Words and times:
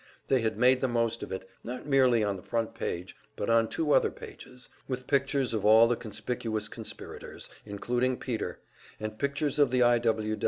They 0.29 0.41
had 0.41 0.57
made 0.57 0.81
the 0.81 0.87
most 0.87 1.21
of 1.21 1.31
it, 1.31 1.47
not 1.63 1.85
merely 1.85 2.23
on 2.23 2.35
the 2.35 2.41
front 2.41 2.73
page, 2.73 3.15
but 3.35 3.51
on 3.51 3.67
two 3.67 3.91
other 3.91 4.09
pages, 4.09 4.67
with 4.87 5.05
pictures 5.05 5.53
of 5.53 5.63
all 5.63 5.87
the 5.87 5.95
conspicuous 5.95 6.67
conspirators, 6.67 7.49
including 7.67 8.17
Peter, 8.17 8.57
and 8.99 9.19
pictures 9.19 9.59
of 9.59 9.69
the 9.69 9.83
I. 9.83 10.01